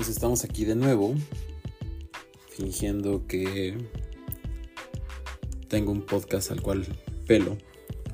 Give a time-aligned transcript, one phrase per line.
[0.00, 1.14] pues estamos aquí de nuevo,
[2.48, 3.76] fingiendo que
[5.68, 6.86] tengo un podcast al cual
[7.26, 7.58] pelo.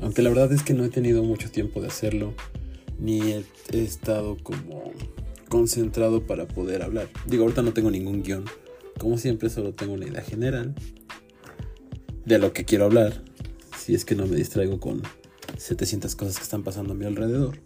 [0.01, 2.35] Aunque la verdad es que no he tenido mucho tiempo de hacerlo,
[2.99, 4.91] ni he, estado como
[5.49, 7.09] concentrado para poder hablar.
[7.25, 8.47] Digo, ahorita no tengo ningún guion.
[8.99, 10.75] Como siempre, solo tengo una idea general
[12.25, 13.23] de lo que quiero hablar.
[13.79, 15.03] Si es que no me distraigo con
[15.57, 17.61] 700 cosas que están pasando a mi alrededor.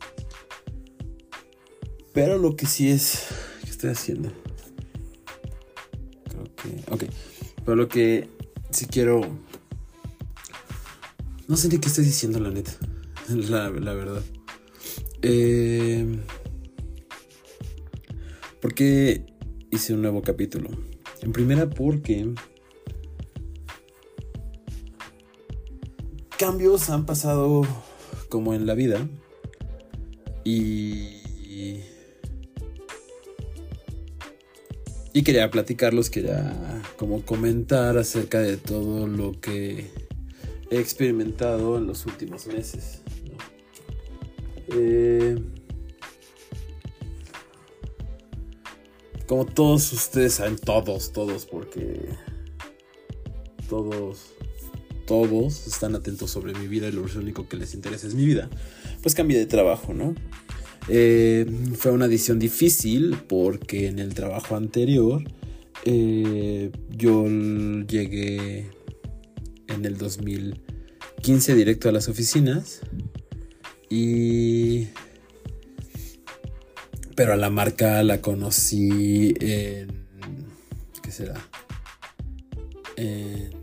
[2.12, 3.39] Pero lo que sí es...
[3.80, 4.30] ¿Qué estoy haciendo?
[6.28, 6.92] Creo que...
[6.92, 7.04] Ok.
[7.64, 8.28] Pero lo que
[8.68, 9.22] sí quiero...
[11.48, 12.72] No sé ni qué estoy diciendo, la neta.
[13.30, 14.22] La, la verdad.
[15.22, 16.20] Eh...
[18.60, 19.24] ¿Por qué
[19.70, 20.68] hice un nuevo capítulo?
[21.22, 22.34] En primera porque...
[26.36, 27.62] Cambios han pasado
[28.28, 29.08] como en la vida.
[30.44, 31.09] Y
[35.12, 36.56] Y quería platicarlos, quería
[36.96, 39.90] como comentar acerca de todo lo que
[40.70, 43.00] he experimentado en los últimos meses.
[44.68, 45.36] Eh,
[49.26, 52.00] como todos ustedes saben, todos, todos, porque
[53.68, 54.32] todos,
[55.06, 58.48] todos están atentos sobre mi vida y lo único que les interesa es mi vida,
[59.02, 60.14] pues cambié de trabajo, ¿no?
[60.88, 65.22] Eh, fue una edición difícil porque en el trabajo anterior
[65.84, 68.70] eh, yo llegué
[69.68, 72.80] en el 2015 directo a las oficinas
[73.88, 74.88] y
[77.14, 79.88] pero a la marca la conocí en
[81.02, 81.34] qué será
[82.96, 83.60] en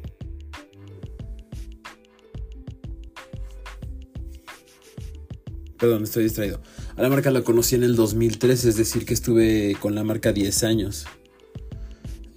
[5.78, 6.60] Perdón, estoy distraído.
[6.98, 10.34] A la marca la conocí en el 2003, es decir, que estuve con la marca
[10.34, 11.06] 10 años.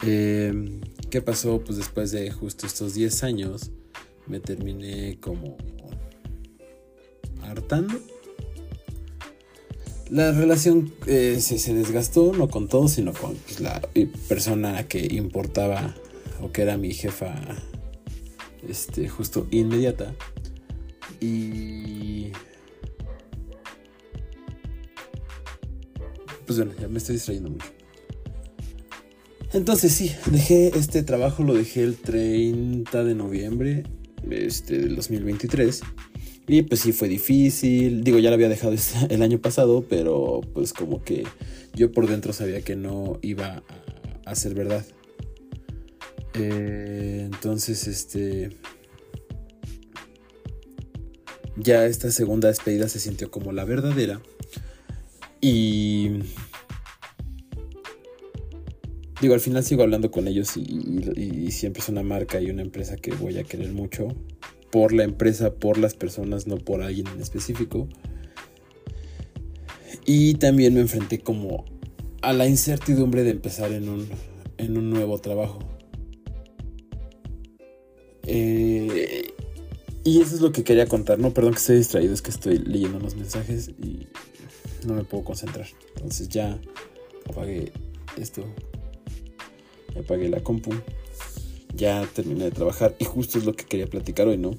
[0.03, 1.62] Em, ¿Qué pasó?
[1.65, 3.71] Pues después de justo estos 10 años,
[4.26, 5.56] me terminé como
[7.43, 7.98] hartando.
[10.10, 13.81] La relación eh, se, desgastó, no con todo, sino con la
[14.28, 15.94] persona que importaba
[16.42, 17.34] o que era mi jefa,
[18.69, 20.15] este, justo inmediata.
[21.19, 22.32] Y
[26.50, 27.66] pues bueno, ya me estoy distrayendo mucho.
[29.53, 33.84] Entonces sí, dejé este trabajo, lo dejé el 30 de noviembre
[34.28, 35.81] este, del 2023.
[36.49, 38.03] Y pues sí fue difícil.
[38.03, 41.22] Digo, ya lo había dejado este, el año pasado, pero pues como que
[41.72, 43.62] yo por dentro sabía que no iba
[44.25, 44.84] a, ser verdad.
[46.34, 48.50] Eh, entonces, este...
[51.56, 54.21] Ya esta segunda despedida se sintió como la verdadera.
[55.41, 56.21] Y...
[59.21, 62.97] Digo, al final sigo hablando con ellos y, siempre es una marca y una empresa
[62.97, 64.09] que voy a querer mucho.
[64.71, 67.89] Por la empresa, por las personas, no por alguien en específico.
[70.06, 71.65] Y también me enfrenté como
[72.22, 74.09] a la incertidumbre de empezar en un,
[74.57, 75.59] en un nuevo trabajo.
[78.27, 79.34] Eh,
[80.05, 81.34] y eso es lo que quería contar, ¿no?
[81.34, 84.07] Perdón que esté distraído, es que estoy leyendo los mensajes y
[84.86, 85.66] no me puedo concentrar.
[85.96, 86.58] Entonces ya
[87.28, 87.72] apagué
[88.16, 88.44] esto.
[89.98, 90.72] Apagué la compu.
[91.74, 94.52] Ya terminé de trabajar y justo es lo que quería platicar hoy, ¿no?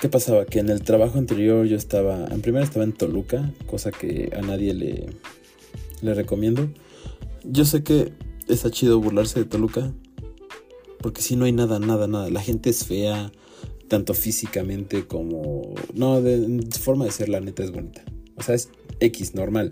[0.00, 0.46] ¿Qué pasaba?
[0.46, 4.40] Que en el trabajo anterior yo estaba, en primera estaba en Toluca, cosa que a
[4.40, 5.10] nadie le,
[6.00, 6.70] le recomiendo.
[7.44, 8.14] Yo sé que
[8.48, 9.92] está chido burlarse de Toluca,
[11.00, 12.30] porque si no hay nada, nada, nada.
[12.30, 13.30] La gente es fea,
[13.90, 15.74] tanto físicamente como...
[15.94, 18.04] No, de, forma de ser la neta es bonita.
[18.36, 18.70] O sea, es
[19.00, 19.70] X, normal.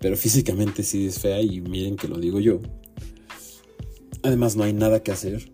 [0.00, 2.60] Pero físicamente sí es fea y miren que lo digo yo.
[4.24, 5.52] Además no hay nada que hacer.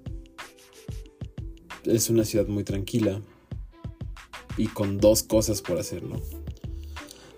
[1.84, 3.20] Es una ciudad muy tranquila.
[4.56, 6.22] Y con dos cosas por hacer, ¿no?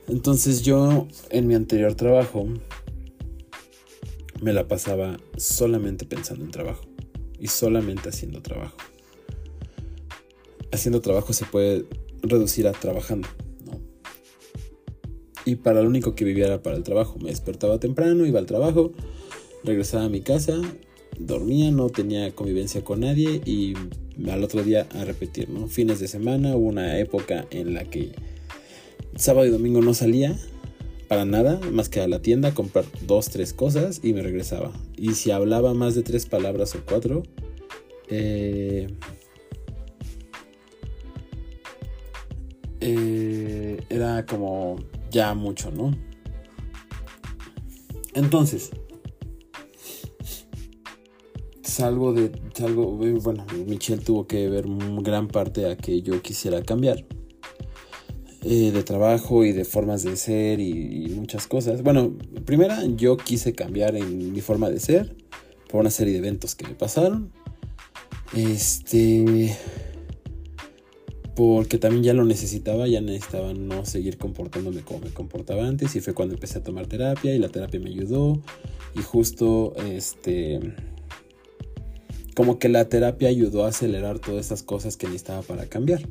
[0.06, 2.46] Entonces yo en mi anterior trabajo
[4.40, 6.84] me la pasaba solamente pensando en trabajo.
[7.40, 8.76] Y solamente haciendo trabajo
[10.72, 11.84] haciendo trabajo se puede
[12.22, 13.28] reducir a trabajando,
[13.64, 13.80] ¿no?
[15.44, 17.18] Y para lo único que vivía era para el trabajo.
[17.18, 18.92] Me despertaba temprano, iba al trabajo,
[19.64, 20.60] regresaba a mi casa,
[21.18, 23.74] dormía, no tenía convivencia con nadie y
[24.30, 25.68] al otro día a repetir, ¿no?
[25.68, 28.12] Fines de semana, hubo una época en la que
[29.16, 30.38] sábado y domingo no salía
[31.08, 34.72] para nada, más que a la tienda comprar dos, tres cosas y me regresaba.
[34.96, 37.22] Y si hablaba más de tres palabras o cuatro,
[38.08, 38.88] eh,
[42.84, 44.76] Eh, era como
[45.08, 45.96] ya mucho, ¿no?
[48.12, 48.70] Entonces,
[51.62, 54.64] salgo de, salgo, bueno, Michelle tuvo que ver
[55.00, 57.04] gran parte a que yo quisiera cambiar.
[58.44, 61.84] Eh, de trabajo y de formas de ser y, muchas cosas.
[61.84, 65.16] Bueno, primera, yo quise cambiar en mi forma de ser
[65.68, 67.30] por una serie de eventos que me pasaron.
[68.34, 69.56] Este.
[71.34, 75.96] Porque también ya lo necesitaba, ya necesitaba no seguir comportándome como me comportaba antes.
[75.96, 78.40] Y fue cuando empecé a tomar terapia y la terapia me ayudó.
[78.94, 80.60] Y justo este.
[82.34, 86.02] Como que la terapia ayudó a acelerar todas esas cosas que necesitaba para cambiar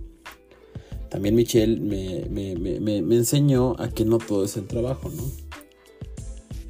[1.11, 5.29] también Michelle me, enseñó a que no todo es el trabajo, ¿no?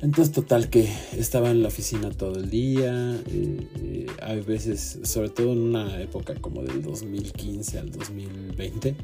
[0.01, 3.21] Entonces, total, que estaba en la oficina todo el día.
[3.29, 8.95] Eh, eh, hay veces, sobre todo en una época como del 2015 al 2020,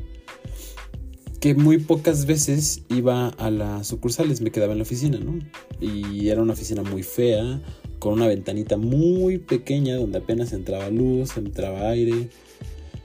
[1.39, 5.37] que muy pocas veces iba a las sucursales, me quedaba en la oficina, ¿no?
[5.79, 7.61] Y era una oficina muy fea,
[7.99, 12.29] con una ventanita muy pequeña donde apenas entraba luz, entraba aire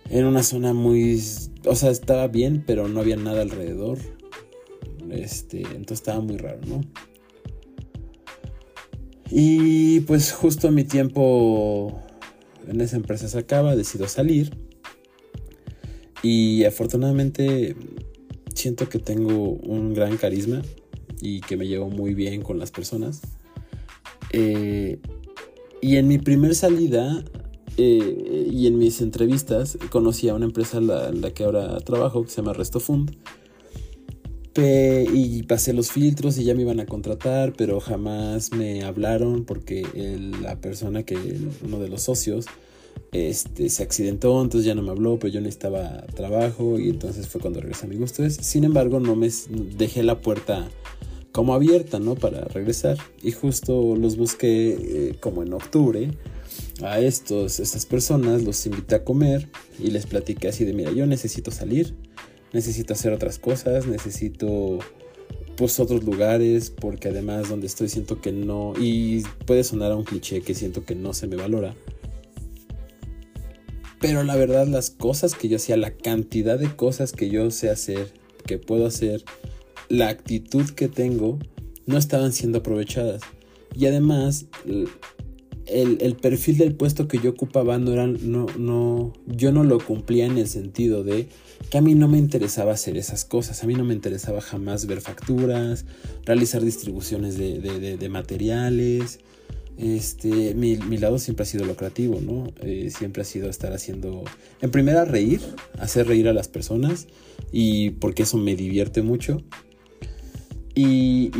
[0.09, 1.23] en una zona muy...
[1.67, 3.99] O sea, estaba bien, pero no había nada alrededor.
[5.11, 6.81] Este, entonces estaba muy raro, ¿no?
[9.35, 11.99] Y pues justo mi tiempo
[12.69, 14.55] en esa empresa se acaba, decido salir.
[16.23, 17.75] Y afortunadamente
[18.55, 20.61] siento que tengo un gran carisma
[21.23, 23.23] y que me llevo muy bien con las personas.
[24.35, 25.01] Eh,
[25.81, 27.25] y en mi primer salida
[27.79, 32.29] eh, y en mis entrevistas conocí a una empresa en la, que ahora trabajo que
[32.29, 33.17] se llama Restofund.
[34.61, 39.87] Y pasé los filtros y ya me iban a contratar, pero jamás me hablaron porque
[40.43, 41.17] la persona que,
[41.65, 42.47] uno de los socios,
[43.13, 47.41] este, se accidentó, entonces ya no me habló, pero yo necesitaba trabajo y entonces fue
[47.41, 48.29] cuando regresé a mi gusto.
[48.31, 49.31] Sin embargo, no me
[49.77, 50.69] dejé la puerta
[51.33, 52.15] como abierta, ¿no?
[52.15, 52.99] Para regresar.
[53.23, 56.11] Y justo los busqué eh, como en octubre
[56.83, 61.07] a estos, estas personas los invité a comer y les platiqué así de, mira, yo
[61.07, 61.95] necesito salir,
[62.53, 64.79] necesito hacer otras cosas, necesito
[65.57, 70.05] pues otros lugares, porque además donde estoy siento que no, y puede sonar a un
[70.05, 71.75] cliché que siento que no se me valora.
[74.01, 77.71] Pero la verdad las cosas que yo hacía, la cantidad de cosas que yo sé
[77.71, 78.13] hacer,
[78.47, 79.23] que puedo hacer,
[79.89, 81.39] la actitud que tengo,
[81.87, 83.23] no estaban siendo aprovechadas.
[83.77, 84.47] Y además
[85.73, 90.27] el, perfil del puesto que yo ocupaba no era, no, no, yo no lo cumplía
[90.27, 91.27] en el sentido de
[91.71, 94.87] que a mí no me interesaba hacer esas cosas, a mí no me interesaba jamás
[94.87, 95.85] ver facturas,
[96.25, 99.21] realizar distribuciones de, materiales,
[99.79, 102.53] este, mi, lado siempre ha sido lucrativo, ¿no?
[102.61, 104.25] Eh, siempre ha sido estar haciendo,
[104.61, 105.41] en primera reír,
[105.79, 107.07] hacer reír a las personas
[107.51, 109.43] y porque eso me divierte mucho.
[110.75, 111.31] Y,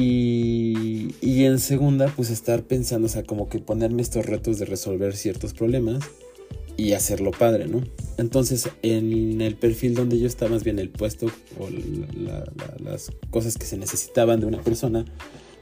[1.23, 5.17] y, en segunda, pues estar pensando, o sea, como que ponerme estos retos de resolver
[5.17, 6.05] ciertos problemas
[6.77, 7.83] y hacerlo padre, ¿no?
[8.19, 11.27] Entonces, en el perfil donde yo estaba, más bien el puesto
[11.59, 11.69] o
[12.83, 15.07] las cosas que se necesitaban de una persona,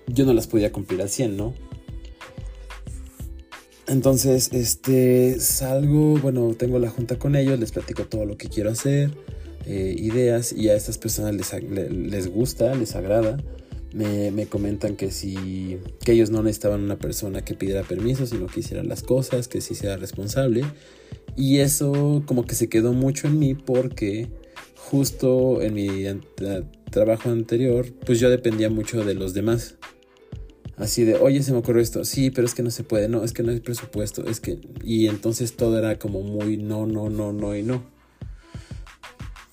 [0.09, 1.55] yo no las podía cumplir al 100, ¿no?
[3.87, 8.71] Entonces, este, salgo, bueno, tengo la junta con ellos, les platico todo lo que quiero
[8.71, 9.11] hacer,
[9.67, 11.53] eh, ideas, y a estas personas les,
[11.91, 13.37] les gusta, les agrada
[13.93, 18.61] me, comentan que si que ellos no necesitaban una persona que pidiera permiso, sino que
[18.61, 20.65] hiciera las cosas, que sí sea responsable.
[21.37, 24.29] Y eso como que se quedó mucho en mí porque
[24.77, 26.05] justo en mi
[26.91, 29.77] trabajo anterior, pues yo dependía mucho de los demás.
[30.77, 32.05] Así de, oye, se me ocurrió esto.
[32.05, 33.09] Sí, pero es que no se puede.
[33.09, 34.25] No, es que no hay presupuesto.
[34.27, 34.59] Es que...
[34.83, 37.85] Y entonces todo era como muy no, no, no, no y no.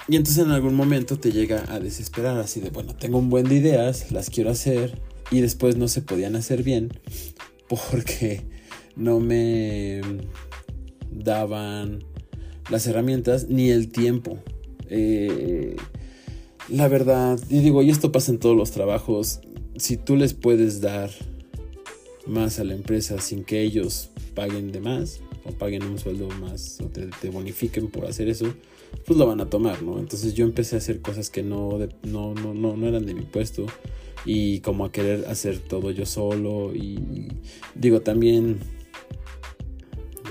[0.10, 3.48] Y entonces en algún momento te llega a desesperar así de, bueno, tengo un buen
[3.48, 6.90] de ideas, las quiero hacer y después no se podían hacer bien
[7.68, 8.44] porque
[8.96, 10.02] no me
[11.12, 12.04] daban
[12.70, 14.40] las herramientas ni el tiempo.
[14.90, 15.76] Eh,
[16.70, 19.42] la verdad, y digo, y esto pasa en todos los trabajos,
[19.76, 21.10] si tú les puedes dar
[22.26, 26.80] más a la empresa sin que ellos paguen de más o paguen un sueldo más
[26.82, 28.54] o te bonifiquen por hacer eso,
[29.06, 30.00] pues lo van a tomar, ¿no?
[30.00, 33.66] Entonces yo empecé a hacer cosas que no, no, no, no, eran de mi puesto
[34.26, 37.30] y como a querer hacer todo yo solo y
[37.76, 38.60] digo también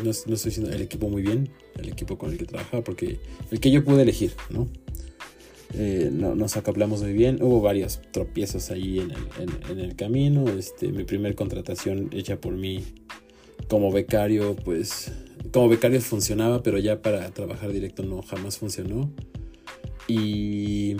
[0.03, 1.49] no, estoy diciendo el equipo muy bien,
[1.79, 3.19] el equipo con el que trabajaba, porque
[3.51, 4.69] el que yo pude elegir, ¿no?
[5.75, 7.43] Eh, no, nos acoplamos muy bien.
[7.43, 10.49] Hubo varios tropiezos ahí en el, en el, camino.
[10.49, 12.85] Este, mi primer contratación hecha por mí
[13.69, 15.13] como becario, pues
[15.53, 19.13] como becario funcionaba, pero ya para trabajar directo no jamás funcionó.
[20.09, 20.97] Y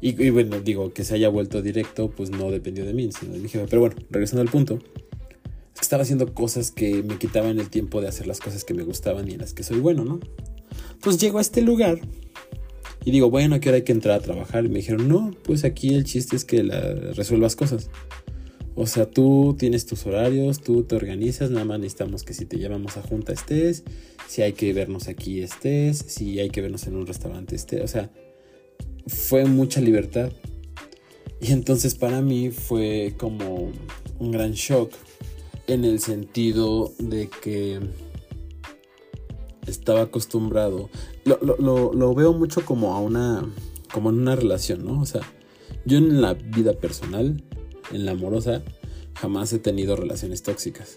[0.00, 3.40] Y, bueno, digo, que se haya vuelto directo, pues no dependió de mí, sino de
[3.40, 3.66] mi jefe.
[3.68, 4.78] Pero bueno, regresando al punto,
[5.80, 9.28] estaba haciendo cosas que me quitaban el tiempo de hacer las cosas que me gustaban
[9.28, 10.20] y en las que soy bueno, ¿no?
[10.92, 12.00] Entonces llego a este lugar
[13.04, 14.64] y digo, bueno, ¿a hay que entrar a trabajar?
[14.64, 16.80] Y me dijeron, no, pues aquí el chiste es que la,
[17.14, 17.90] resuelvas cosas.
[18.78, 22.58] O sea, tú tienes tus horarios, tú te organizas, nada más necesitamos que si te
[22.58, 23.84] llamamos a junta estés,
[24.28, 27.88] si hay que vernos aquí estés, si hay que vernos en un restaurante estés, o
[27.88, 28.10] sea,
[29.06, 30.30] fue mucha libertad.
[31.40, 33.72] Y entonces para mí fue como
[34.18, 34.92] un gran shock
[35.66, 37.80] en el sentido de que
[39.66, 40.90] estaba acostumbrado.
[41.24, 43.50] Lo, lo, lo, veo mucho como a una.
[43.90, 45.00] como en una relación, ¿no?
[45.00, 45.22] O sea,
[45.86, 47.42] yo en la vida personal
[47.92, 48.62] en la amorosa,
[49.14, 50.96] jamás he tenido relaciones tóxicas.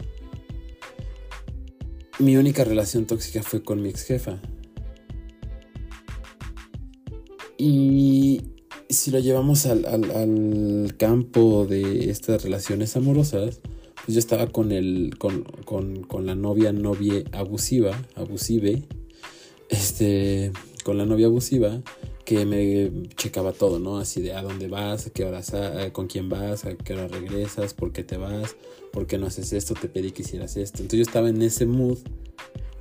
[2.19, 4.41] Mi única relación tóxica fue con mi ex jefa.
[7.57, 8.41] Y
[8.89, 13.61] si lo llevamos al, campo de estas relaciones amorosas,
[14.05, 15.43] pues yo estaba con, el, con,
[16.03, 18.83] con la novia, novia abusiva, abusive,
[19.69, 20.51] este,
[20.83, 21.81] con la novia abusiva
[22.29, 23.97] que me checaba todo, ¿no?
[23.97, 25.51] Así de a dónde vas, a qué horas,
[25.93, 28.55] con quién vas, a qué hora regresas, por qué te vas,
[28.93, 30.83] por qué no haces esto, te pedí que hicieras esto.
[30.83, 31.97] Entonces yo estaba en ese mood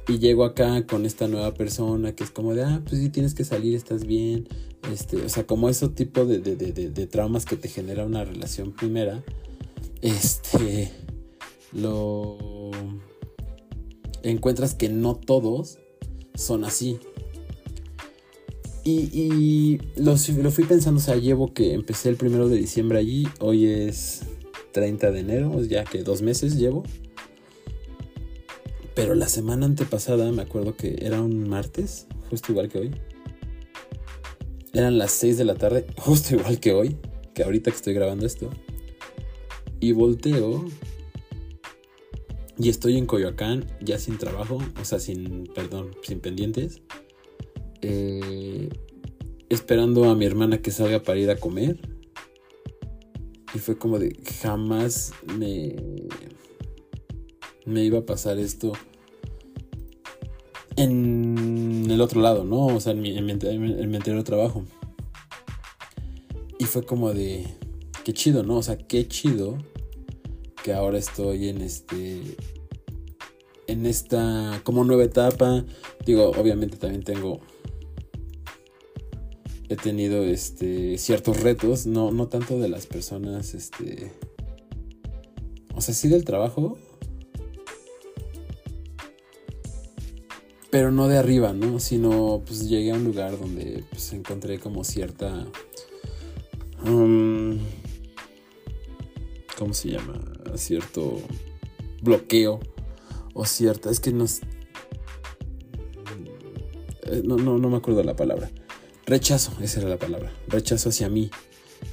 [0.06, 3.32] y llego acá con esta nueva persona que es como de, ah, pues sí tienes
[3.32, 4.46] que salir, estás bien.
[4.92, 8.24] Este, o sea, como ese tipo de, de, de, de traumas que te genera una
[8.24, 9.24] relación primera,
[10.02, 10.92] este,
[11.72, 12.70] lo
[14.22, 15.78] encuentras que no todos
[16.34, 16.98] son así.
[18.90, 23.66] Y, lo, fui pensando, o sea, llevo que empecé el primero de diciembre allí, hoy
[23.66, 24.22] es
[24.72, 26.84] 30 de enero, ya que dos meses llevo.
[28.94, 32.90] Pero la semana antepasada, me acuerdo que era un martes, justo igual que hoy.
[34.72, 36.96] Eran las 6 de la tarde, justo igual que hoy,
[37.34, 38.48] que ahorita que estoy grabando esto.
[39.80, 40.64] Y volteo
[42.58, 46.80] y estoy en Coyoacán, ya sin trabajo, o sea, sin, perdón, sin pendientes.
[47.82, 48.68] Eh,
[49.48, 51.78] esperando a mi hermana que salga para ir a comer.
[53.54, 55.74] Y fue como de jamás me,
[57.64, 58.72] me iba a pasar esto
[60.76, 62.66] en el otro lado, ¿no?
[62.66, 64.64] O sea, en mi, en anterior trabajo.
[66.58, 67.46] Y fue como de,
[68.04, 68.58] qué chido, ¿no?
[68.58, 69.58] O sea, qué chido
[70.62, 72.36] que ahora estoy en este
[73.66, 75.64] en esta como nueva etapa.
[76.04, 77.40] Digo, obviamente también tengo
[79.68, 84.12] he tenido este ciertos retos, no no tanto de las personas este
[85.74, 86.76] o sea, sí del trabajo,
[90.70, 91.78] pero no de arriba, ¿no?
[91.78, 95.46] Sino pues llegué a un lugar donde pues encontré como cierta
[96.84, 97.58] um,
[99.58, 100.14] ¿cómo se llama?
[100.54, 101.20] Cierto
[102.02, 102.60] bloqueo
[103.34, 104.24] o cierta, es que no,
[107.04, 108.50] eh, no, no, no me acuerdo la palabra.
[109.08, 110.30] Rechazo, esa era la palabra.
[110.48, 111.30] Rechazo hacia mí.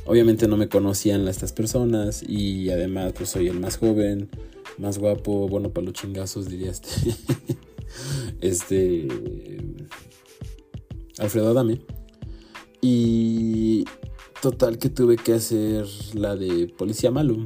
[0.06, 4.30] Obviamente no me conocían estas personas y además pues soy el más joven,
[4.78, 6.90] más guapo, bueno para los chingazos diría este.
[8.42, 9.08] este
[11.18, 11.80] Alfredo Adame.
[12.82, 13.86] Y
[14.42, 17.38] total que tuve que hacer la de policía malo.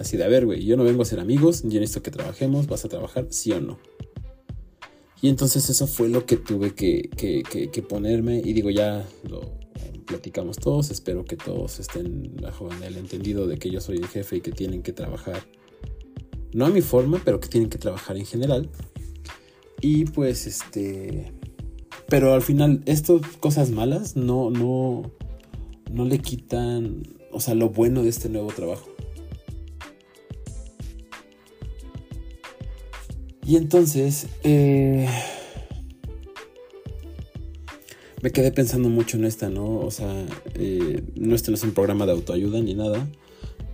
[0.00, 2.66] Así de, a ver, güey, yo no vengo a ser amigos, yo necesito que trabajemos,
[2.66, 3.78] vas a trabajar, sí o no.
[5.22, 9.58] Y entonces eso fue lo que tuve que, que, ponerme y digo, ya lo
[10.06, 14.36] platicamos todos, espero que todos estén bajo el entendido de que yo soy el jefe
[14.36, 15.46] y que tienen que trabajar,
[16.52, 18.70] no a mi forma, pero que tienen que trabajar en general.
[19.80, 21.32] Y pues este...
[22.08, 25.12] Pero al final, estas cosas malas no, no,
[25.92, 28.89] no le quitan, o sea, lo bueno de este nuevo trabajo.
[33.50, 35.08] Y entonces eh,
[38.22, 39.80] me quedé pensando mucho en esta, ¿no?
[39.80, 43.08] O sea, eh, no es un programa de autoayuda ni nada,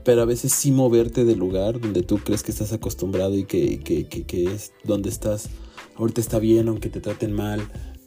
[0.03, 4.07] pero a veces sí moverte del lugar donde tú crees que estás acostumbrado y que,
[4.51, 5.51] es donde estás,
[5.97, 7.61] ahorita está bien aunque te traten mal,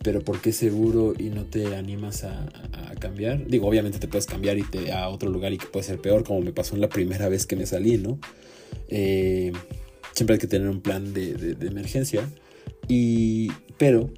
[0.03, 2.49] pero ¿por qué seguro y no te animas a,
[2.99, 3.45] cambiar?
[3.45, 6.23] Digo, obviamente te puedes cambiar y te, a otro lugar y que puede ser peor,
[6.23, 8.17] como me pasó en la primera vez que me salí, ¿no?
[8.87, 9.51] Eh,
[10.19, 12.29] siempre hay que tener un plan de, emergencia.
[12.89, 14.09] Y, pero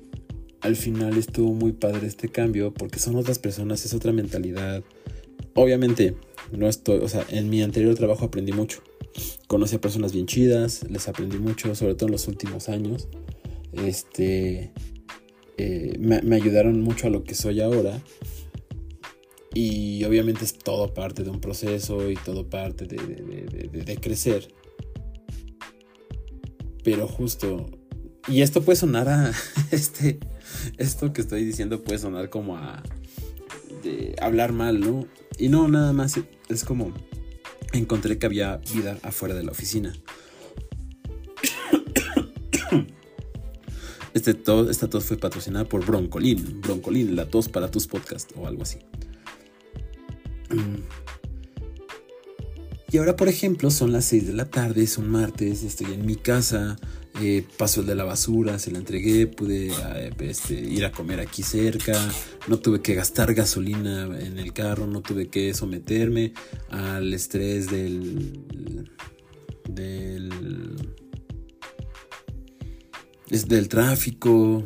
[0.61, 4.83] al final estuvo muy padre este cambio porque son otras personas, es otra mentalidad.
[5.53, 6.15] Obviamente,
[6.51, 8.81] no estoy, o sea, en mi anterior trabajo aprendí mucho.
[9.45, 13.07] Conocí a personas bien chidas, les aprendí mucho, sobre todo en los últimos años.
[13.73, 14.71] Este,
[15.59, 18.01] eh, me, me ayudaron mucho a lo que soy ahora.
[19.53, 24.47] Y obviamente es todo parte de un proceso y todo parte de, de crecer.
[26.83, 27.67] Pero justo
[28.27, 29.31] y esto puede sonar a.
[29.71, 30.19] Este.
[30.77, 32.83] Esto que estoy diciendo puede sonar como a.
[33.83, 35.07] De hablar mal, ¿no?
[35.37, 36.19] Y no, nada más.
[36.49, 36.93] Es como.
[37.73, 39.93] Encontré que había vida afuera de la oficina.
[44.13, 46.59] Este tos, esta tos fue patrocinada por Broncolin.
[46.59, 48.79] Broncolin, la tos para tus podcasts o algo así.
[52.91, 56.05] Y ahora, por ejemplo, son las 6 de la tarde, es un martes, estoy en
[56.05, 56.75] mi casa,
[57.21, 61.21] eh, pasó el de la basura, se la entregué, pude eh, este, ir a comer
[61.21, 61.93] aquí cerca,
[62.49, 66.33] no tuve que gastar gasolina en el carro, no tuve que someterme
[66.69, 68.91] al estrés del...
[69.69, 70.75] del...
[73.29, 74.65] del tráfico,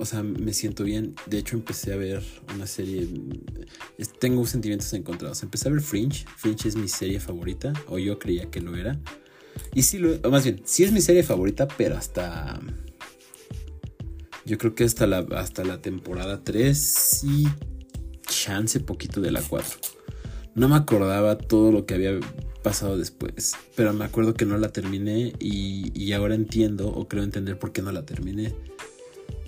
[0.00, 1.14] o sea, me siento bien.
[1.26, 2.22] De hecho, empecé a ver
[2.54, 3.06] una serie.
[4.18, 5.42] Tengo sentimientos encontrados.
[5.42, 6.24] Empecé a ver Fringe.
[6.38, 8.98] Fringe es mi serie favorita, o yo creía que lo era.
[9.74, 12.58] Y sí, lo, más bien, sí es mi serie favorita, pero hasta...
[14.46, 17.46] Yo creo que hasta la, hasta la temporada 3 sí
[18.26, 19.78] chance poquito de la 4.
[20.54, 22.18] No me acordaba todo lo que había
[22.62, 27.58] pasado después, pero me acuerdo que no la terminé y, ahora entiendo o creo entender
[27.58, 28.54] por qué no la terminé.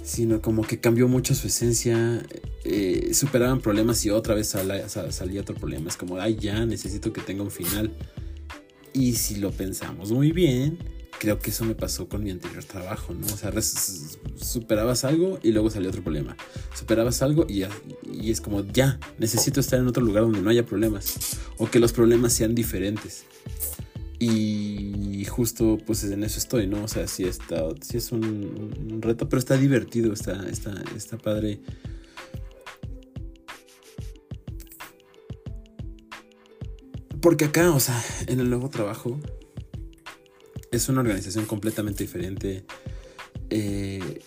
[0.03, 2.23] Sino como que cambió mucho su esencia,
[2.65, 5.89] eh, superaban problemas y otra vez salía otro problema.
[5.89, 7.93] Es como, ay, ya necesito que tenga un final.
[8.93, 10.79] Y si lo pensamos muy bien,
[11.19, 13.27] creo que eso me pasó con mi anterior trabajo, ¿no?
[13.27, 13.53] O sea,
[14.37, 16.37] superabas algo y luego salió otro problema.
[16.75, 17.65] Superabas algo y,
[18.13, 21.39] y es como, ya, necesito estar en otro lugar donde no haya problemas.
[21.59, 23.25] O que los problemas sean diferentes.
[24.25, 26.85] Y justo pues en eso estoy, ¿no?
[26.85, 31.59] O sea, sí, está, sí es un, reto, pero está divertido, está, está, está padre
[37.21, 39.19] Porque acá, o sea, en el nuevo trabajo
[40.71, 42.65] es una organización completamente diferente.
[43.51, 44.23] Eh,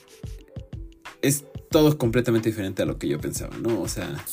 [1.21, 3.81] es todo completamente diferente a lo que yo pensaba, ¿no?
[3.81, 4.25] O sea,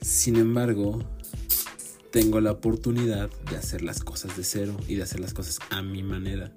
[0.00, 1.04] sin embargo,
[2.10, 5.82] tengo la oportunidad de hacer las cosas de cero y de hacer las cosas a
[5.82, 6.52] mi manera.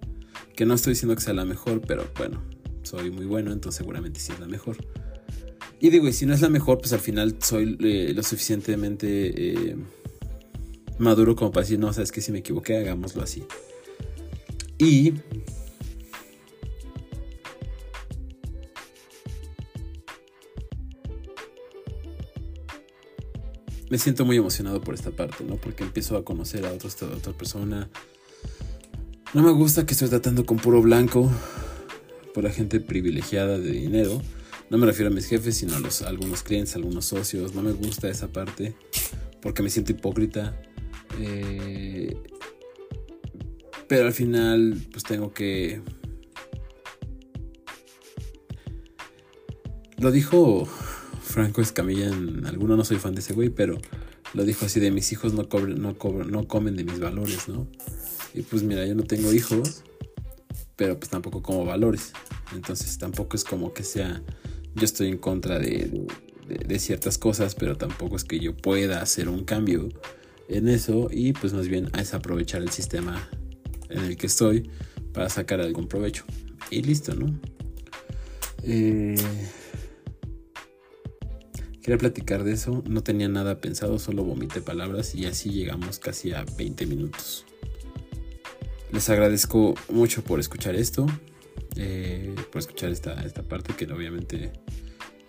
[0.56, 2.42] Que no estoy diciendo que sea la mejor, pero bueno,
[2.84, 4.78] soy muy bueno, entonces seguramente sí es la mejor.
[5.80, 9.72] Y digo, y si no es la mejor, pues al final soy eh, lo suficientemente...
[9.72, 9.76] Eh,
[11.02, 13.44] maduro como para decir, no, sabes que si me equivoqué, hagámoslo así.
[14.78, 15.14] Y
[23.92, 25.58] me siento muy emocionado por esta parte, ¿no?
[25.58, 27.90] Porque empiezo a conocer a, otros, otra persona.
[29.34, 31.30] No me gusta que estoy tratando con puro blanco,
[32.34, 34.22] por la gente privilegiada de dinero.
[34.70, 37.54] No me refiero a mis jefes, sino a, los, a algunos clientes, a algunos socios.
[37.54, 38.74] No me gusta esa parte
[39.42, 40.58] porque me siento hipócrita.
[41.20, 42.16] Eh,
[43.90, 45.82] pero al final, pues tengo que...
[49.98, 50.66] Lo dijo
[51.32, 53.78] Franco Escamilla en alguno, no soy fan de ese güey, pero
[54.34, 57.68] lo dijo así de mis hijos no, no, no comen de mis valores, ¿no?
[58.34, 59.84] Y pues mira, yo no tengo hijos,
[60.76, 62.12] pero pues tampoco como valores.
[62.54, 64.22] Entonces tampoco es como que sea,
[64.76, 66.06] yo estoy en contra de,
[66.48, 69.90] de ciertas cosas, pero tampoco es que yo pueda hacer un cambio
[70.50, 73.30] en eso y pues más bien es aprovechar el sistema
[73.90, 74.70] en el que estoy
[75.14, 76.26] para sacar algún provecho.
[76.70, 77.40] Y listo, ¿no?
[78.64, 79.16] Eh,
[81.82, 86.32] quería platicar de eso, no tenía nada pensado, solo vomité palabras y así llegamos casi
[86.34, 87.46] a 20 minutos.
[88.92, 91.08] Les agradezco mucho por escuchar esto,
[91.78, 94.52] eh, por escuchar esta, esta parte que obviamente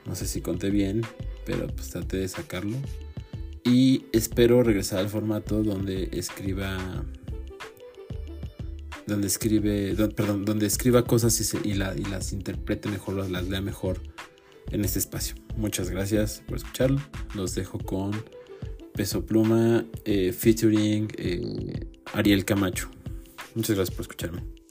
[0.04, 1.02] no sé si conté bien,
[1.46, 2.76] pero pues traté de sacarlo.
[3.64, 7.04] Y espero regresar al formato donde escriba.
[9.06, 9.94] Donde escribe.
[10.16, 14.00] perdón, donde escriba cosas y, y, las interprete mejor, las lea mejor
[14.70, 15.35] en este espacio.
[15.57, 17.01] Muchas gracias por escucharlo.
[17.35, 18.12] Los dejo con
[18.94, 22.90] Peso Pluma, eh, featuring eh, Ariel Camacho.
[23.55, 24.62] Muchas gracias por escucharme.